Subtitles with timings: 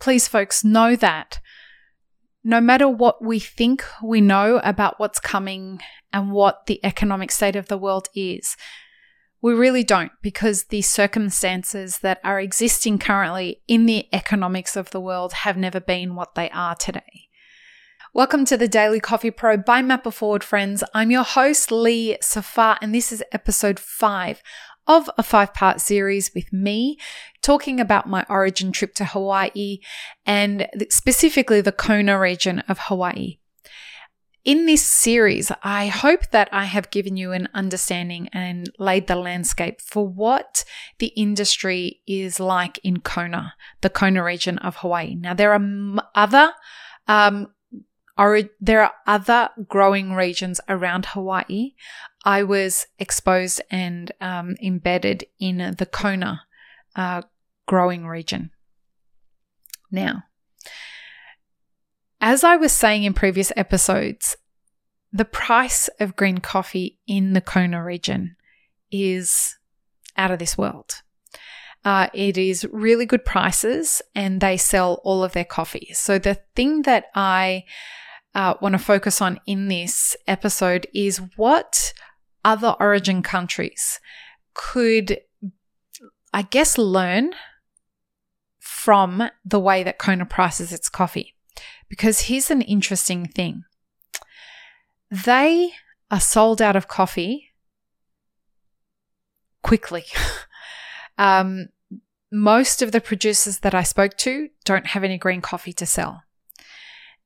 [0.00, 1.38] please, folks, know that
[2.42, 5.80] no matter what we think we know about what's coming
[6.12, 8.56] and what the economic state of the world is,
[9.42, 15.00] we really don't because the circumstances that are existing currently in the economics of the
[15.00, 17.28] world have never been what they are today.
[18.12, 20.82] Welcome to the Daily Coffee Pro by Map It Forward, friends.
[20.94, 24.42] I'm your host, Lee Safar, and this is episode five
[24.90, 26.98] of a five part series with me
[27.42, 29.78] talking about my origin trip to Hawaii
[30.26, 33.38] and specifically the Kona region of Hawaii.
[34.44, 39.14] In this series, I hope that I have given you an understanding and laid the
[39.14, 40.64] landscape for what
[40.98, 45.14] the industry is like in Kona, the Kona region of Hawaii.
[45.14, 46.52] Now, there are other
[47.06, 47.48] um,
[48.60, 51.72] there are other growing regions around Hawaii.
[52.22, 56.42] I was exposed and um, embedded in the Kona
[56.94, 57.22] uh,
[57.66, 58.50] growing region.
[59.90, 60.24] Now,
[62.20, 64.36] as I was saying in previous episodes,
[65.10, 68.36] the price of green coffee in the Kona region
[68.90, 69.56] is
[70.18, 71.02] out of this world.
[71.86, 75.88] Uh, it is really good prices and they sell all of their coffee.
[75.94, 77.64] So, the thing that I
[78.34, 81.92] uh, want to focus on in this episode is what
[82.44, 84.00] other origin countries
[84.54, 85.20] could,
[86.32, 87.32] I guess, learn
[88.58, 91.34] from the way that Kona prices its coffee.
[91.88, 93.64] Because here's an interesting thing
[95.10, 95.72] they
[96.10, 97.48] are sold out of coffee
[99.62, 100.04] quickly.
[101.18, 101.68] um,
[102.30, 106.22] most of the producers that I spoke to don't have any green coffee to sell.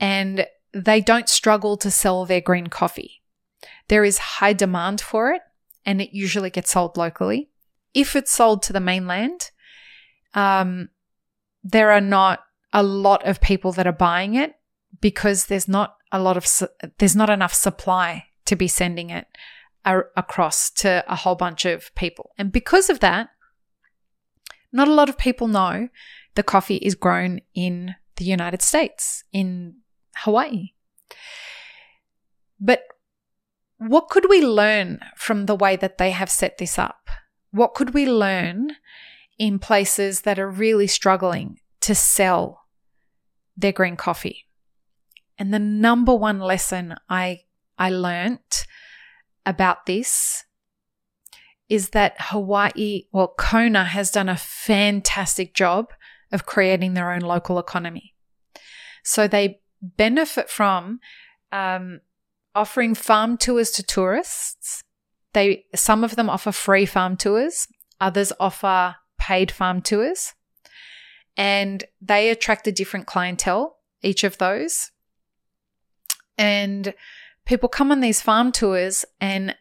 [0.00, 0.46] And
[0.84, 3.22] they don't struggle to sell their green coffee.
[3.88, 5.42] There is high demand for it,
[5.84, 7.50] and it usually gets sold locally.
[7.94, 9.50] If it's sold to the mainland,
[10.34, 10.90] um,
[11.64, 14.54] there are not a lot of people that are buying it
[15.00, 16.68] because there's not a lot of su-
[16.98, 19.26] there's not enough supply to be sending it
[19.84, 23.30] across to a whole bunch of people, and because of that,
[24.70, 25.88] not a lot of people know
[26.34, 29.76] the coffee is grown in the United States, in
[30.18, 30.70] Hawaii.
[32.60, 32.82] But
[33.78, 37.08] what could we learn from the way that they have set this up?
[37.50, 38.72] What could we learn
[39.38, 42.62] in places that are really struggling to sell
[43.56, 44.46] their green coffee?
[45.38, 47.42] And the number one lesson I,
[47.78, 48.66] I learnt
[49.46, 50.44] about this
[51.68, 55.92] is that Hawaii, well, Kona has done a fantastic job
[56.32, 58.14] of creating their own local economy.
[59.04, 61.00] So they benefit from
[61.52, 62.00] um,
[62.54, 64.82] offering farm tours to tourists.
[65.32, 67.68] They some of them offer free farm tours,
[68.00, 70.34] others offer paid farm tours,
[71.36, 73.76] and they attract a different clientele.
[74.02, 74.92] Each of those,
[76.36, 76.94] and
[77.44, 79.54] people come on these farm tours, and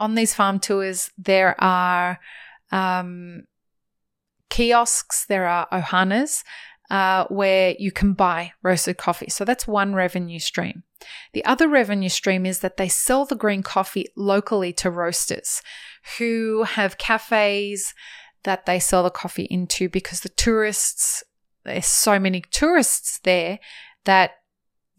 [0.00, 2.18] on these farm tours there are
[2.72, 3.44] um,
[4.50, 6.42] kiosks, there are ohanas,
[6.90, 9.28] uh, where you can buy roasted coffee.
[9.28, 10.84] So that's one revenue stream.
[11.32, 15.62] The other revenue stream is that they sell the green coffee locally to roasters
[16.18, 17.94] who have cafes
[18.44, 21.22] that they sell the coffee into because the tourists,
[21.64, 23.58] there's so many tourists there
[24.04, 24.32] that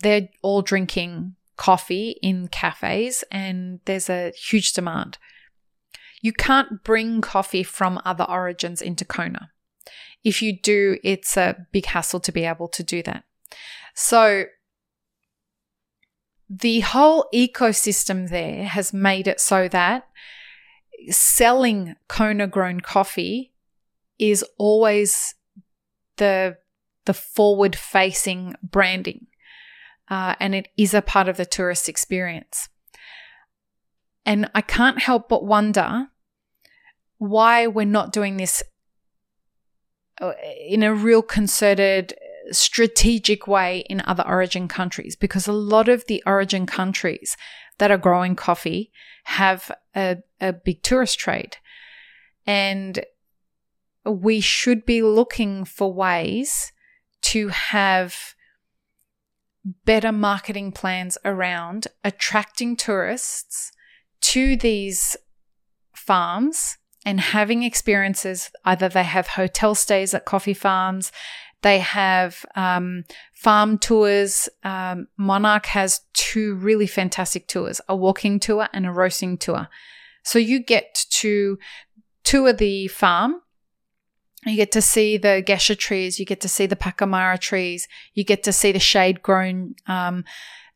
[0.02, 5.18] they're all drinking coffee in cafes and there's a huge demand.
[6.22, 9.52] You can't bring coffee from other origins into Kona.
[10.24, 13.24] If you do, it's a big hassle to be able to do that.
[13.94, 14.46] So,
[16.50, 20.08] the whole ecosystem there has made it so that
[21.10, 23.54] selling Kona grown coffee
[24.18, 25.36] is always
[26.18, 26.58] the
[27.06, 29.28] the forward facing branding
[30.10, 32.68] uh, and it is a part of the tourist experience
[34.26, 36.08] and i can't help but wonder
[37.18, 38.62] why we're not doing this
[40.20, 40.34] Uh,
[40.68, 46.06] in a real concerted, uh, strategic way in other origin countries because a lot of
[46.08, 47.38] the origin countries
[47.78, 48.92] that are growing coffee
[49.26, 51.58] have a, a big tourist trade.
[52.46, 53.04] And
[54.06, 56.72] we should be looking for ways
[57.24, 58.36] to have
[59.86, 63.72] better marketing plans around attracting tourists
[64.22, 65.18] to these
[65.94, 66.78] farms
[67.08, 68.52] and having experiences.
[68.66, 71.10] Either they have hotel stays at coffee farms,
[71.62, 74.50] they have um, farm tours.
[74.66, 79.70] Um, Monarch has two really fantastic tours a walking tour and a roasting tour.
[80.24, 81.58] So you get to
[82.26, 83.42] tour the farm
[84.46, 88.26] You get to see the gesha trees, you get to see the pacamara trees, you
[88.26, 90.26] get to see the shade grown um,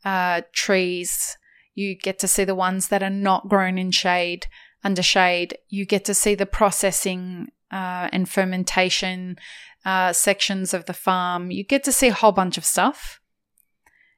[0.06, 1.38] uh, trees,
[1.76, 4.48] you get to see the ones that are not grown in shade,
[4.84, 5.58] under shade.
[5.70, 9.38] You get to see the processing uh, and fermentation
[9.86, 11.52] uh, sections of the farm.
[11.52, 13.20] You get to see a whole bunch of stuff.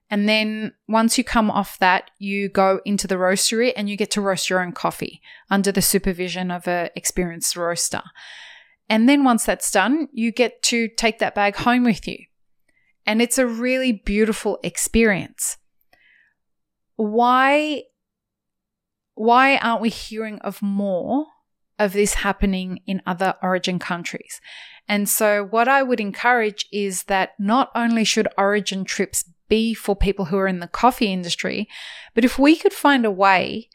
[0.09, 4.11] And then once you come off that, you go into the roastery and you get
[4.11, 8.03] to roast your own coffee under the supervision of an experienced roaster.
[8.89, 12.17] And then once that's done, you get to take that bag home with you.
[13.05, 15.57] And it's a really beautiful experience.
[16.95, 17.83] Why
[19.15, 21.27] why aren't we hearing of more
[21.79, 24.41] of this happening in other origin countries?
[24.87, 29.95] And so what I would encourage is that not only should origin trips be for
[29.95, 31.67] people who are in the coffee industry,
[32.13, 33.69] but if we could find a way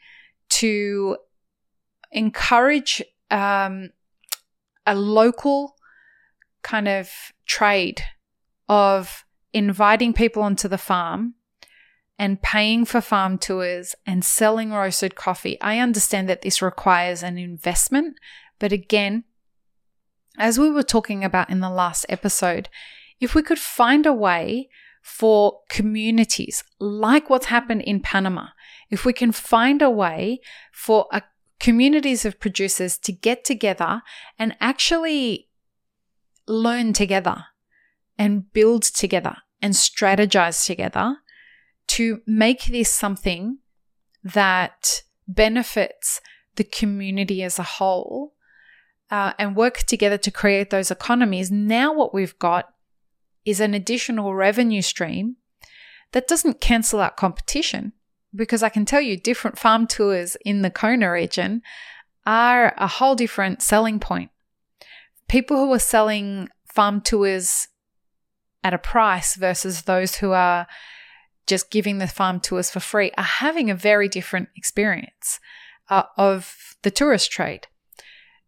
[0.49, 1.17] to
[2.11, 3.01] encourage
[3.31, 3.89] um,
[4.85, 5.75] a local
[6.63, 7.09] kind of
[7.45, 8.01] trade
[8.67, 11.35] of inviting people onto the farm
[12.19, 15.59] and paying for farm tours and selling roasted coffee.
[15.61, 18.17] I understand that this requires an investment,
[18.59, 19.23] but again,
[20.37, 22.67] as we were talking about in the last episode,
[23.21, 24.69] if we could find a way
[25.01, 28.47] for communities like what's happened in Panama,
[28.89, 30.41] if we can find a way
[30.73, 31.23] for a
[31.59, 34.01] communities of producers to get together
[34.37, 35.49] and actually
[36.47, 37.45] learn together
[38.17, 41.17] and build together and strategize together
[41.89, 43.57] to make this something
[44.23, 46.21] that benefits
[46.55, 48.33] the community as a whole
[49.09, 51.49] uh, and work together to create those economies.
[51.49, 52.69] Now, what we've got
[53.43, 55.37] is an additional revenue stream
[56.11, 57.93] that doesn't cancel out competition
[58.35, 61.63] because I can tell you different farm tours in the Kona region
[62.25, 64.29] are a whole different selling point.
[65.27, 67.67] People who are selling farm tours
[68.63, 70.67] at a price versus those who are
[71.49, 75.39] just giving the farm tours for free are having a very different experience
[75.89, 77.67] uh, of the tourist trade.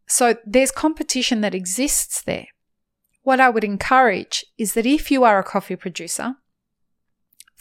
[0.08, 2.48] So there's competition that exists there.
[3.24, 6.36] What I would encourage is that if you are a coffee producer,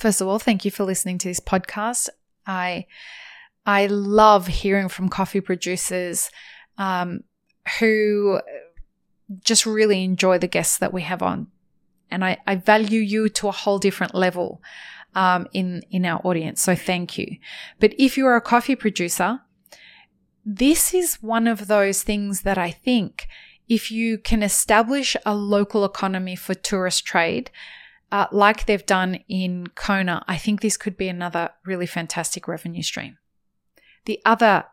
[0.00, 2.08] First of all, thank you for listening to this podcast.
[2.46, 2.86] I
[3.66, 6.30] I love hearing from coffee producers
[6.78, 7.20] um,
[7.78, 8.40] who
[9.44, 11.48] just really enjoy the guests that we have on,
[12.10, 14.62] and I, I value you to a whole different level
[15.14, 16.62] um, in in our audience.
[16.62, 17.36] So thank you.
[17.78, 19.40] But if you are a coffee producer,
[20.44, 23.28] this is one of those things that I think
[23.68, 27.50] if you can establish a local economy for tourist trade
[28.12, 32.82] uh, like they've done in Kona, I think this could be another really fantastic revenue
[32.82, 33.18] stream.
[34.06, 34.64] The other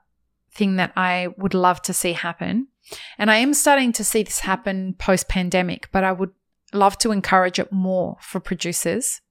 [0.52, 2.70] thing that I would love to see happen,
[3.18, 6.32] and I am starting to see this happen post pandemic, but I would
[6.74, 9.22] love to encourage it more for producers.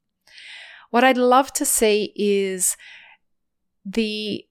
[0.90, 2.76] What I'd love to see is
[3.84, 4.44] the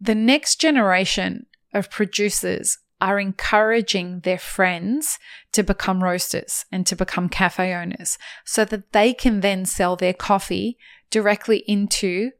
[0.00, 5.18] the next generation of producers are encouraging their friends
[5.52, 10.14] to become roasters and to become cafe owners so that they can then sell their
[10.14, 10.78] coffee
[11.10, 12.30] directly into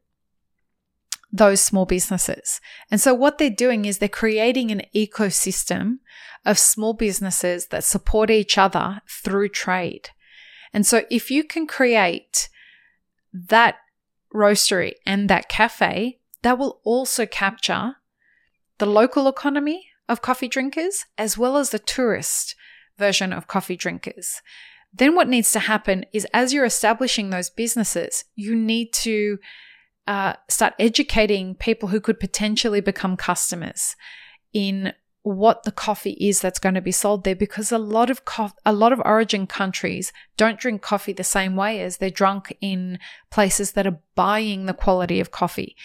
[1.31, 2.59] those small businesses.
[2.89, 5.99] And so what they're doing is they're creating an ecosystem
[6.45, 10.09] of small businesses that support each other through trade.
[10.73, 12.49] And so if you can create
[13.47, 13.75] that
[14.33, 17.95] roastery and that cafe, that will also capture
[18.77, 22.55] the local economy of coffee drinkers as well as the tourist
[22.97, 24.41] version of coffee drinkers.
[24.93, 29.37] Then what needs to happen is as you're establishing those businesses, you need to
[30.07, 33.95] uh, start educating people who could potentially become customers
[34.53, 34.93] in
[35.27, 38.53] what the coffee is that's going to be sold there because a lot of co-
[38.65, 42.97] a lot of origin countries don't drink coffee the same way as they're drunk in
[43.29, 45.75] places that are buying the quality of coffee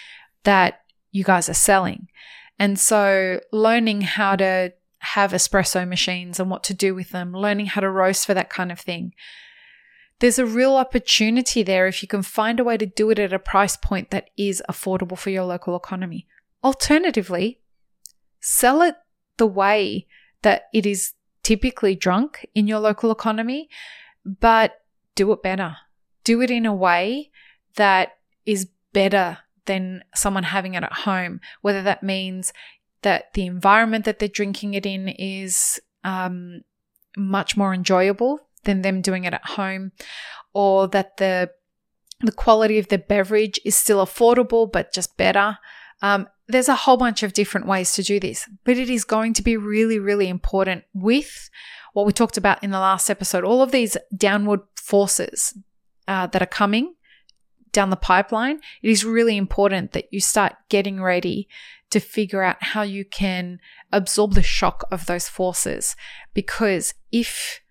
[0.45, 2.09] that you guys are selling.
[2.57, 7.67] And so learning how to have espresso machines and what to do with them, learning
[7.67, 9.13] how to roast for that kind of thing.
[10.21, 13.33] There's a real opportunity there if you can find a way to do it at
[13.33, 16.29] a price point that is affordable for your local economy.
[16.63, 17.59] Alternatively,
[18.41, 18.95] sell it
[19.43, 20.07] the way
[20.43, 23.69] that it is typically drunk in your local economy,
[24.25, 24.83] but
[25.17, 25.77] do it better.
[26.23, 27.33] Do it in a way
[27.75, 32.53] that is better than someone having it at home, whether that means
[33.03, 36.61] that the environment that they're drinking it in is um,
[37.17, 39.91] much more enjoyable than them doing it at home,
[40.53, 41.51] or that the
[42.21, 45.59] the quality of the beverage is still affordable but just better.
[46.01, 49.35] Um, there's a whole bunch of different ways to do this, but it is going
[49.35, 51.51] to be really, really important with
[51.93, 55.57] what we talked about in the last episode, all of these downward forces
[56.09, 56.95] uh, that are coming
[57.73, 61.49] down the pipeline, it is really important that you start getting ready
[61.91, 63.59] to figure out how you can
[63.91, 65.97] absorb the shock of those forces.
[66.35, 67.62] Because if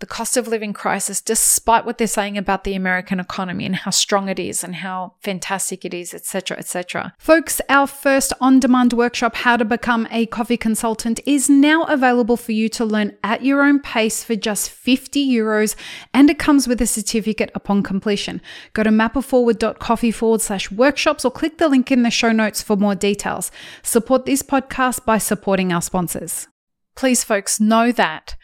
[0.00, 3.90] the cost of living crisis, despite what they're saying about the American economy and how
[3.90, 7.14] strong it is and how fantastic it is, etc., etc.
[7.18, 12.52] Folks, our first on-demand workshop, How to Become a Coffee Consultant, is now available for
[12.52, 15.76] you to learn at your own pace for just 50 euros,
[16.14, 18.40] and it comes with a certificate upon completion.
[18.72, 22.76] Go to mapitforward.coffee forward slash workshops or click the link in the show notes for
[22.76, 23.52] more details.
[23.82, 26.48] Support this podcast by supporting our sponsors.
[26.96, 28.36] Please, folks, know that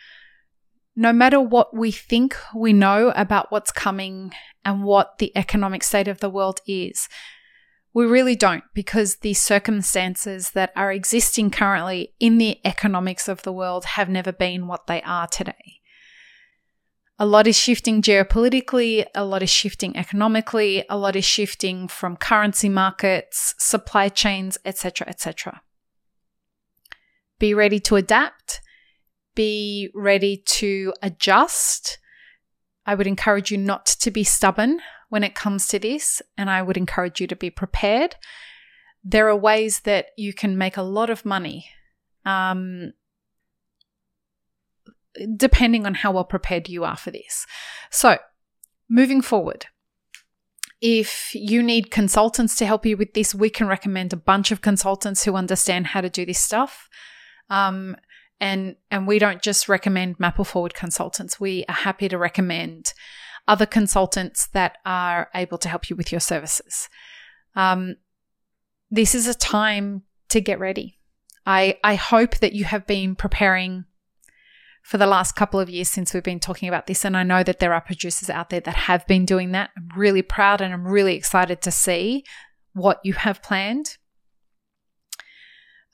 [0.96, 4.32] no matter what we think we know about what's coming
[4.64, 7.06] and what the economic state of the world is,
[7.92, 13.52] we really don't because the circumstances that are existing currently in the economics of the
[13.52, 15.80] world have never been what they are today.
[17.18, 22.16] A lot is shifting geopolitically, a lot is shifting economically, a lot is shifting from
[22.16, 25.62] currency markets, supply chains, etc., etc.
[27.38, 28.60] Be ready to adapt
[29.36, 31.98] be ready to adjust.
[32.84, 36.62] I would encourage you not to be stubborn when it comes to this, and I
[36.62, 38.16] would encourage you to be prepared.
[39.04, 41.66] There are ways that you can make a lot of money,
[42.24, 42.92] um,
[45.36, 47.46] depending on how well prepared you are for this.
[47.90, 48.18] So,
[48.88, 49.66] moving forward,
[50.80, 54.60] if you need consultants to help you with this, we can recommend a bunch of
[54.60, 56.88] consultants who understand how to do this stuff.
[57.48, 57.96] Um,
[58.40, 61.40] and and we don't just recommend Map It Forward consultants.
[61.40, 62.92] We are happy to recommend
[63.48, 66.88] other consultants that are able to help you with your services.
[67.54, 67.96] Um,
[68.90, 70.98] this is a time to get ready.
[71.44, 73.84] I I hope that you have been preparing
[74.86, 77.04] for the last couple of years since we've been talking about this.
[77.04, 79.70] And I know that there are producers out there that have been doing that.
[79.76, 82.24] I'm really proud and I'm really excited to see
[82.72, 83.96] what you have planned.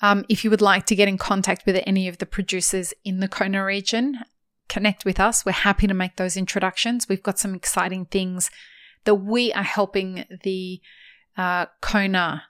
[0.02, 3.20] Um, if you would like to get in contact with any of the producers in
[3.20, 4.18] the Kona region,
[4.68, 5.44] connect with us.
[5.44, 7.08] We're happy to make those introductions.
[7.08, 8.50] We've got some exciting things
[9.04, 10.80] that we are helping the
[11.36, 12.44] uh, Kona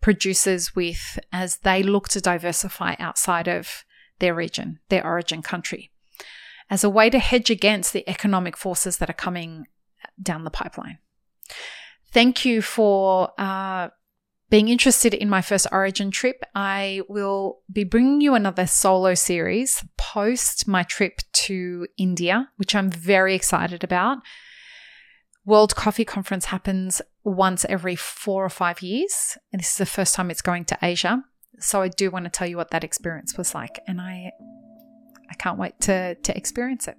[0.00, 3.84] producers with as they look to diversify outside of
[4.18, 5.90] their region, their origin country,
[6.70, 9.66] as a way to hedge against the economic forces that are coming
[10.20, 10.98] down the pipeline.
[12.10, 13.88] Thank you for uh,
[14.48, 19.84] being interested in my first origin trip, I will be bringing you another solo series
[19.98, 24.18] post my trip to India, which I'm very excited about.
[25.44, 30.14] World Coffee Conference happens once every four or five years, and this is the first
[30.14, 31.22] time it's going to Asia.
[31.58, 34.32] So I do want to tell you what that experience was like, and I
[35.30, 36.96] I can't wait to to experience it.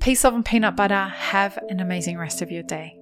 [0.00, 1.04] Peace, love, and peanut butter.
[1.06, 3.01] Have an amazing rest of your day.